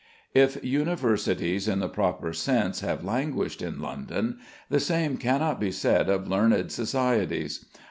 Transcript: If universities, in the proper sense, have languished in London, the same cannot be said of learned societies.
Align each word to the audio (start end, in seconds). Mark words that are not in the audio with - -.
If 0.33 0.63
universities, 0.65 1.67
in 1.67 1.77
the 1.77 1.87
proper 1.87 2.33
sense, 2.33 2.79
have 2.79 3.03
languished 3.03 3.61
in 3.61 3.79
London, 3.79 4.39
the 4.67 4.79
same 4.79 5.15
cannot 5.15 5.59
be 5.59 5.71
said 5.71 6.09
of 6.09 6.27
learned 6.27 6.71
societies. 6.71 7.65